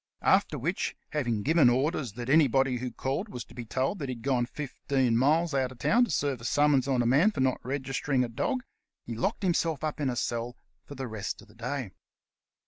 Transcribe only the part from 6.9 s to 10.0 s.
a man for not registering a dog, he locked himself up